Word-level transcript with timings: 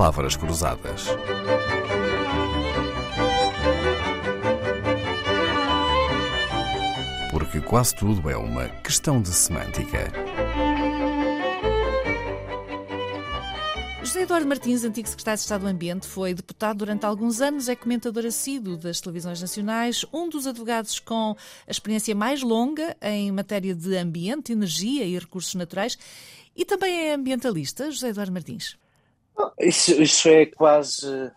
Palavras 0.00 0.34
Cruzadas. 0.34 1.08
Porque 7.30 7.60
quase 7.60 7.94
tudo 7.94 8.30
é 8.30 8.34
uma 8.34 8.66
questão 8.82 9.20
de 9.20 9.28
semântica. 9.28 10.10
José 14.02 14.22
Eduardo 14.22 14.48
Martins, 14.48 14.84
antigo 14.84 15.06
secretário 15.06 15.36
de 15.36 15.42
Estado 15.42 15.60
do 15.60 15.68
Ambiente, 15.68 16.06
foi 16.06 16.32
deputado 16.32 16.78
durante 16.78 17.04
alguns 17.04 17.42
anos, 17.42 17.68
é 17.68 17.76
comentador 17.76 18.24
assíduo 18.24 18.78
das 18.78 19.02
televisões 19.02 19.42
nacionais, 19.42 20.06
um 20.10 20.30
dos 20.30 20.46
advogados 20.46 20.98
com 20.98 21.36
a 21.68 21.70
experiência 21.70 22.14
mais 22.14 22.40
longa 22.40 22.96
em 23.02 23.30
matéria 23.30 23.74
de 23.74 23.98
ambiente, 23.98 24.52
energia 24.52 25.04
e 25.04 25.18
recursos 25.18 25.54
naturais 25.54 25.98
e 26.56 26.64
também 26.64 27.10
é 27.10 27.12
ambientalista, 27.12 27.90
José 27.90 28.08
Eduardo 28.08 28.32
Martins. 28.32 28.80
Isso, 29.60 30.02
isso 30.02 30.28
é 30.28 30.46
quase. 30.46 31.30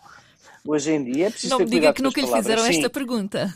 Hoje 0.65 0.91
em 0.91 1.03
dia 1.03 1.27
é 1.27 1.29
preciso 1.29 1.53
Não 1.53 1.59
me 1.59 1.65
diga 1.65 1.93
que 1.93 2.01
nunca 2.01 2.21
lhe 2.21 2.27
fizeram 2.27 2.61
palavras. 2.63 2.69
esta 2.77 2.87
Sim, 2.87 2.93
pergunta. 2.93 3.53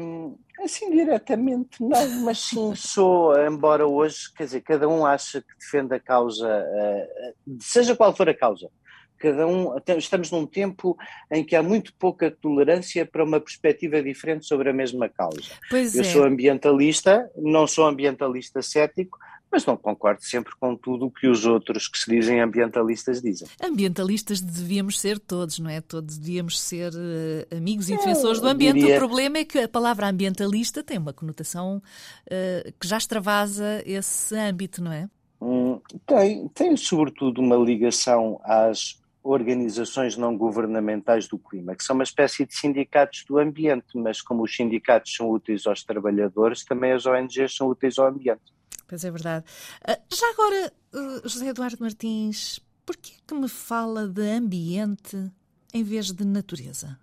hum, 0.00 0.36
assim 0.62 0.90
diretamente 0.90 1.82
não, 1.82 2.08
mas 2.22 2.38
sim 2.38 2.74
sou, 2.74 3.36
embora 3.46 3.86
hoje, 3.86 4.32
quer 4.36 4.44
dizer, 4.44 4.60
cada 4.62 4.88
um 4.88 5.04
acha 5.04 5.42
que 5.42 5.48
defende 5.58 5.94
a 5.94 6.00
causa, 6.00 6.48
eh, 6.48 7.34
seja 7.60 7.94
qual 7.96 8.14
for 8.16 8.28
a 8.28 8.34
causa. 8.34 8.70
Cada 9.18 9.46
um, 9.46 9.72
estamos 9.96 10.30
num 10.30 10.44
tempo 10.46 10.96
em 11.30 11.42
que 11.44 11.56
há 11.56 11.62
muito 11.62 11.94
pouca 11.94 12.30
tolerância 12.30 13.06
para 13.06 13.24
uma 13.24 13.40
perspectiva 13.40 14.02
diferente 14.02 14.44
sobre 14.46 14.68
a 14.68 14.72
mesma 14.72 15.08
causa. 15.08 15.40
Pois 15.70 15.94
Eu 15.94 16.02
é. 16.02 16.04
sou 16.04 16.24
ambientalista, 16.24 17.30
não 17.36 17.66
sou 17.66 17.86
ambientalista 17.86 18.60
cético, 18.60 19.18
mas 19.50 19.64
não 19.64 19.76
concordo 19.76 20.20
sempre 20.22 20.52
com 20.58 20.74
tudo 20.74 21.06
o 21.06 21.10
que 21.12 21.28
os 21.28 21.46
outros 21.46 21.86
que 21.86 21.96
se 21.96 22.10
dizem 22.10 22.40
ambientalistas 22.40 23.22
dizem. 23.22 23.46
Ambientalistas 23.62 24.40
devíamos 24.40 24.98
ser 25.00 25.18
todos, 25.18 25.60
não 25.60 25.70
é? 25.70 25.80
Todos 25.80 26.18
devíamos 26.18 26.60
ser 26.60 26.92
eh, 26.94 27.56
amigos 27.56 27.88
e 27.88 27.96
defensores 27.96 28.40
do 28.40 28.48
ambiente. 28.48 28.80
diria- 28.80 28.96
O 28.96 28.98
problema 28.98 29.38
é 29.38 29.44
que 29.44 29.58
a 29.60 29.68
palavra 29.68 30.08
ambientalista 30.08 30.82
tem 30.82 30.98
uma 30.98 31.12
conotação 31.12 31.80
eh, 32.28 32.72
que 32.80 32.86
já 32.88 32.96
extravasa 32.98 33.80
esse 33.86 34.34
âmbito, 34.36 34.82
não 34.82 34.92
é? 34.92 35.08
Hum, 35.40 35.78
Tem, 36.04 36.48
tem 36.48 36.76
sobretudo 36.76 37.40
uma 37.40 37.54
ligação 37.56 38.40
às 38.42 38.98
organizações 39.24 40.18
não 40.18 40.36
governamentais 40.36 41.26
do 41.26 41.38
clima, 41.38 41.74
que 41.74 41.82
são 41.82 41.94
uma 41.94 42.04
espécie 42.04 42.44
de 42.44 42.54
sindicatos 42.54 43.24
do 43.26 43.38
ambiente, 43.38 43.96
mas 43.96 44.20
como 44.20 44.42
os 44.42 44.54
sindicatos 44.54 45.14
são 45.16 45.30
úteis 45.30 45.66
aos 45.66 45.82
trabalhadores, 45.82 46.62
também 46.62 46.92
as 46.92 47.06
ONGs 47.06 47.56
são 47.56 47.68
úteis 47.68 47.98
ao 47.98 48.06
ambiente. 48.06 48.52
Pois 48.86 49.02
é 49.02 49.10
verdade. 49.10 49.46
Ah, 49.88 49.98
já 50.12 50.30
agora, 50.30 50.72
eh, 50.92 51.22
José 51.24 51.48
Eduardo 51.48 51.78
Martins, 51.80 52.60
por 52.84 52.96
que 52.96 53.34
me 53.34 53.48
fala 53.48 54.06
de 54.06 54.22
ambiente 54.30 55.32
em 55.72 55.82
vez 55.82 56.12
de 56.12 56.24
natureza? 56.24 56.98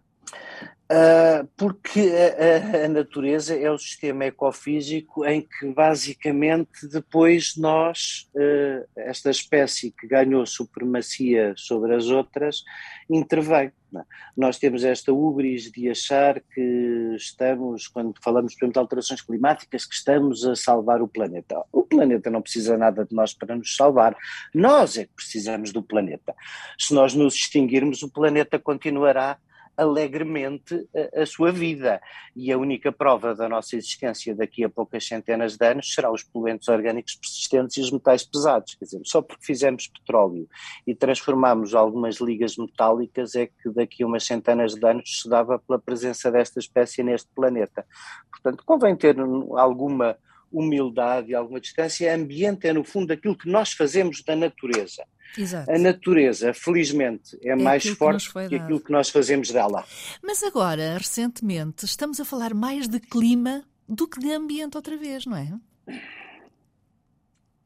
Ah, 0.94 1.46
porque 1.56 2.02
a, 2.02 2.84
a- 2.84 2.88
natureza 2.90 3.56
é 3.58 3.72
o 3.72 3.78
sistema 3.78 4.26
ecofísico 4.26 5.26
em 5.26 5.42
que 5.42 5.68
basicamente 5.74 6.86
depois 6.92 7.56
nós, 7.56 8.30
eh, 8.36 8.86
esta 8.98 9.30
espécie 9.30 9.92
que 9.98 10.06
ganhou 10.06 10.46
supremacia 10.46 11.54
sobre 11.56 11.96
as 11.96 12.08
outras, 12.08 12.62
intervém. 13.10 13.72
é? 13.96 14.02
Nós 14.36 14.58
temos 14.60 14.84
esta 14.84 15.14
ubris 15.14 15.72
de 15.72 15.90
achar 15.90 16.42
que 16.42 17.14
estamos, 17.16 17.88
quando 17.88 18.14
falamos, 18.22 18.54
por 18.54 18.66
exemplo, 18.66 18.74
de 18.74 18.80
alterações 18.80 19.22
climáticas, 19.22 19.86
que 19.86 19.96
estamos 19.96 20.46
a 20.46 20.58
salvar 20.58 21.02
o 21.02 21.08
planeta. 21.08 21.64
O 21.72 21.84
planeta 21.84 22.30
não 22.30 22.42
precisa 22.42 22.78
nada 22.78 23.06
de 23.06 23.16
nós 23.16 23.34
para 23.34 23.56
nos 23.56 23.78
salvar. 23.78 24.14
Nós 24.54 24.98
é 24.98 25.06
que 25.06 25.14
precisamos 25.16 25.72
do 25.72 25.82
planeta. 25.82 26.36
Se 26.78 26.94
nós 26.94 27.14
nos 27.14 27.36
extinguirmos, 27.36 28.04
o 28.04 28.12
planeta 28.12 28.60
continuará 28.60 29.38
alegremente 29.76 30.88
a, 31.16 31.22
a 31.22 31.26
sua 31.26 31.52
vida. 31.52 32.02
E 32.36 32.52
a 32.52 32.58
única 32.58 32.92
prova 32.92 33.36
da 33.36 33.48
nossa 33.48 33.76
existência 33.76 34.36
daqui 34.36 34.64
a 34.64 34.70
poucas 34.70 35.06
centenas 35.06 35.58
de 35.58 35.66
anos 35.66 35.94
será 35.94 36.12
os 36.12 36.24
poluentes 36.24 36.68
orgânicos 36.68 37.16
persistentes 37.16 37.78
e 37.78 37.82
os 37.82 37.92
metais 37.92 38.24
pesados. 38.24 38.76
Quer 38.76 38.86
dizer, 38.86 39.02
só 39.04 39.22
porque 39.22 39.46
fizemos 39.46 39.88
petróleo 39.88 40.48
e 40.86 40.96
transformamos 40.96 41.74
algumas 41.74 42.18
ligas 42.18 42.58
metálicas 42.58 43.36
é 43.36 43.48
que 43.48 43.70
daqui 43.70 44.04
a 44.04 44.08
umas 44.08 44.26
centenas 44.26 44.76
de 44.76 44.86
anos 44.86 45.22
se 45.22 45.30
dava 45.30 45.60
pela 45.60 45.80
presença 45.80 46.32
desta 46.32 46.60
espécie 46.60 47.04
neste 47.04 47.30
planeta. 47.34 47.86
Portanto, 48.30 48.64
convém 48.66 48.96
ter 48.96 49.18
alguma 49.58 50.18
humildade 50.52 51.32
e 51.32 51.36
alguma 51.36 51.60
distância. 51.60 52.14
Ambiente 52.14 52.68
é, 52.68 52.74
no 52.74 52.84
fundo, 52.84 53.12
aquilo 53.12 53.38
que 53.38 53.50
nós 53.50 53.72
fazemos 53.72 54.22
da 54.24 54.36
natureza. 54.36 55.04
Exato. 55.38 55.72
A 55.72 55.78
natureza, 55.78 56.54
felizmente, 56.54 57.38
é, 57.42 57.56
mais 57.56 57.84
que 57.84 57.90
nos 57.90 57.98
forte 57.98 58.28
que 58.28 58.34
dado. 58.34 58.56
aquilo 58.56 58.80
que 58.80 58.92
nós 58.92 59.10
fazemos 59.10 59.50
dela. 59.50 59.86
Mas 60.22 60.44
agora, 60.44 60.98
recentemente, 60.98 61.86
estamos 61.86 62.20
a 62.20 62.26
falar 62.26 62.54
mais 62.54 62.88
de 62.88 63.00
clima 63.00 63.64
do 63.88 64.08
que 64.08 64.20
de 64.20 64.32
ambiente 64.32 64.76
outra 64.76 64.98
vez, 64.98 65.26
não 65.26 65.38
é? 65.38 65.54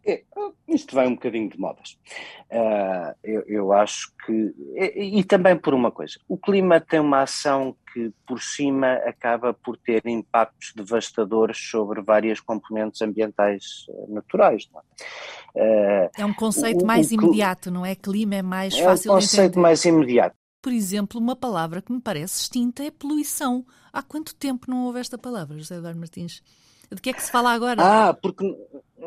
É, 0.06 0.24
isto 0.68 0.94
vai 0.94 1.08
um 1.08 1.16
bocadinho 1.16 1.50
de 1.50 1.60
modas. 1.60 1.98
Ah, 2.58 3.16
eu, 3.24 3.44
eu 3.48 3.74
acho 3.74 4.12
que. 4.26 4.32
E, 4.76 5.20
e 5.20 5.24
também 5.24 5.58
por 5.58 5.74
uma 5.74 5.92
coisa: 5.92 6.16
o 6.28 6.38
clima 6.38 6.80
tem 6.80 7.00
uma 7.00 7.22
ação 7.24 7.76
que, 7.92 8.12
por 8.28 8.42
cima, 8.42 8.94
acaba 9.06 9.54
por 9.54 9.78
ter 9.78 10.06
impactos 10.06 10.72
devastadores 10.76 11.58
sobre 11.58 12.02
várias 12.02 12.40
componentes 12.40 13.02
ambientais 13.02 13.64
eh, 13.90 14.06
naturais. 14.10 14.68
É? 15.56 16.06
Ah, 16.06 16.22
É 16.22 16.26
um 16.26 16.34
conceito 16.34 16.82
O- 16.82 16.84
o 16.84 16.88
mais 16.88 17.08
cli- 17.10 17.16
imediato, 17.16 17.72
não 17.72 17.86
é? 17.86 17.96
Clima 17.96 18.36
é 18.36 18.42
mais 18.42 18.74
é 18.76 18.82
um 18.82 18.86
fácil 18.86 19.04
de 19.04 19.08
conceito 19.16 19.44
entender. 19.46 19.62
mais 19.62 19.86
imediato. 19.86 20.36
Por 20.62 20.72
exemplo, 20.72 21.20
uma 21.20 21.36
palavra 21.36 21.82
que 21.82 21.92
me 21.92 22.02
parece 22.02 22.42
extinta 22.42 22.84
é 22.84 22.90
poluição. 22.92 23.66
Há 23.94 24.02
quanto 24.02 24.34
tempo 24.36 24.70
não 24.70 24.86
houve 24.86 25.00
esta 25.00 25.18
palavra, 25.18 25.58
José 25.58 25.76
Eduardo 25.76 26.00
Martins? 26.00 26.42
De 26.92 27.02
que 27.02 27.10
é 27.10 27.14
que 27.14 27.24
se 27.24 27.32
fala 27.32 27.52
agora? 27.52 27.82
Ah, 27.82 28.14
porque 28.14 28.46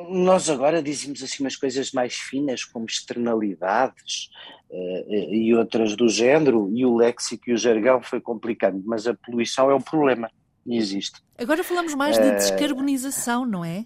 nós 0.08 0.48
agora 0.48 0.82
dizemos 0.82 1.22
assim 1.22 1.42
umas 1.42 1.56
coisas 1.56 1.92
mais 1.92 2.14
finas, 2.14 2.64
como 2.64 2.86
externalidades 2.86 4.30
eh, 4.70 5.28
e 5.30 5.54
outras 5.54 5.96
do 5.96 6.08
género, 6.08 6.70
e 6.74 6.84
o 6.84 6.96
léxico 6.96 7.50
e 7.50 7.52
o 7.54 7.58
jargão 7.58 8.02
foi 8.02 8.20
complicando, 8.20 8.82
mas 8.86 9.06
a 9.06 9.14
poluição 9.14 9.70
é 9.70 9.74
o 9.74 9.80
problema, 9.80 10.30
e 10.66 10.76
existe. 10.76 11.20
Agora 11.36 11.64
falamos 11.64 11.94
mais 11.94 12.16
de 12.16 12.26
Eh, 12.26 12.34
descarbonização, 12.36 13.44
não 13.44 13.64
é? 13.64 13.84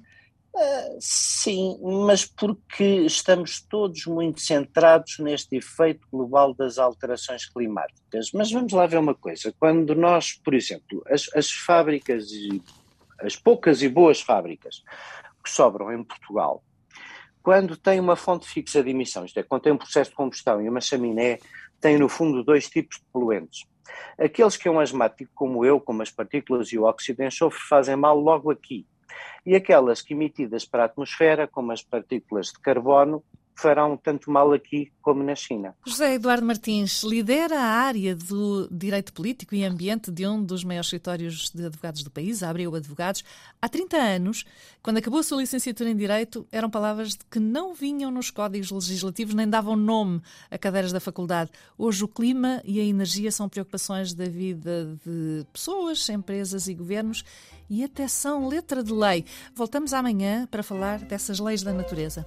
Sim, 1.01 1.79
mas 1.83 2.27
porque 2.27 2.85
estamos 3.07 3.63
todos 3.63 4.05
muito 4.05 4.39
centrados 4.43 5.19
neste 5.19 5.57
efeito 5.57 6.07
global 6.13 6.53
das 6.53 6.77
alterações 6.77 7.47
climáticas. 7.47 8.31
Mas 8.35 8.53
vamos 8.53 8.71
lá 8.71 8.87
ver 8.87 8.99
uma 8.99 9.15
coisa: 9.15 9.55
quando 9.59 9.95
nós, 9.95 10.35
por 10.45 10.53
exemplo, 10.53 11.03
as, 11.09 11.27
as 11.35 11.51
fábricas, 11.51 12.29
as 13.21 13.35
poucas 13.35 13.81
e 13.81 13.89
boas 13.89 14.21
fábricas 14.21 14.83
que 15.43 15.51
sobram 15.51 15.93
em 15.93 16.03
Portugal, 16.05 16.63
quando 17.43 17.77
têm 17.77 17.99
uma 17.99 18.15
fonte 18.15 18.49
fixa 18.49 18.83
de 18.83 18.91
emissão, 18.91 19.25
isto 19.25 19.39
é, 19.39 19.43
quando 19.43 19.63
tem 19.63 19.73
um 19.73 19.79
processo 19.79 20.11
de 20.11 20.17
combustão 20.17 20.63
e 20.63 20.69
uma 20.69 20.81
chaminé, 20.81 21.39
têm 21.81 21.99
no 21.99 22.09
fundo 22.09 22.45
dois 22.45 22.69
tipos 22.69 22.99
de 22.99 23.05
poluentes. 23.13 23.67
Aqueles 24.17 24.57
que 24.57 24.69
é 24.69 24.71
um 24.71 24.79
asmático, 24.79 25.31
como 25.35 25.65
eu, 25.65 25.81
como 25.81 26.03
as 26.03 26.11
partículas 26.11 26.69
e 26.69 26.79
o 26.79 26.85
óxido 26.85 27.19
de 27.19 27.27
enxofre, 27.27 27.61
fazem 27.69 27.97
mal 27.97 28.19
logo 28.19 28.51
aqui 28.51 28.87
e 29.45 29.55
aquelas 29.55 30.01
que 30.01 30.15
emitidas 30.15 30.65
para 30.65 30.85
a 30.85 30.87
atmosfera, 30.87 31.49
como 31.49 31.73
as 31.73 31.83
partículas 31.83 32.47
de 32.47 32.61
carbono, 32.61 33.25
farão 33.55 33.97
tanto 33.97 34.31
mal 34.31 34.53
aqui 34.53 34.91
como 35.01 35.23
na 35.23 35.35
China. 35.35 35.75
José 35.87 36.15
Eduardo 36.15 36.45
Martins 36.45 37.03
lidera 37.03 37.59
a 37.59 37.65
área 37.65 38.15
do 38.15 38.69
direito 38.71 39.13
político 39.13 39.55
e 39.55 39.65
ambiente 39.65 40.11
de 40.11 40.27
um 40.27 40.43
dos 40.43 40.65
maiores 40.65 40.87
escritórios 40.87 41.51
de 41.51 41.67
advogados 41.67 42.03
do 42.03 42.11
país, 42.11 42.43
a 42.43 42.51
Abreu 42.51 42.75
Advogados. 42.75 43.25
Há 43.61 43.69
30 43.69 43.97
anos, 43.97 44.45
quando 44.83 44.99
acabou 44.99 45.21
a 45.21 45.23
sua 45.23 45.41
licenciatura 45.41 45.91
em 45.91 45.97
Direito, 45.97 46.47
eram 46.51 46.71
palavras 46.71 47.17
que 47.31 47.39
não 47.39 47.75
vinham 47.75 48.11
nos 48.11 48.31
códigos 48.31 48.71
legislativos 48.71 49.35
nem 49.35 49.49
davam 49.49 49.77
nome 49.77 50.21
a 50.51 50.59
cadeiras 50.59 50.93
da 50.93 51.01
faculdade. 51.01 51.51
Hoje 51.77 52.05
o 52.05 52.09
clima 52.09 52.61
e 52.65 52.81
a 52.81 52.85
energia 52.85 53.31
são 53.31 53.49
preocupações 53.49 54.15
da 54.15 54.25
vida 54.25 54.99
de 55.05 55.47
pessoas, 55.53 56.09
empresas 56.09 56.69
e 56.69 56.75
governos 56.75 57.25
e 57.69 57.85
até 57.85 58.09
são 58.09 58.49
letra 58.49 58.83
de 58.83 58.93
lei. 58.93 59.25
Voltamos 59.55 59.93
amanhã 59.93 60.47
para 60.51 60.63
falar 60.63 60.99
dessas 61.01 61.39
leis 61.39 61.63
da 61.63 61.73
natureza. 61.73 62.27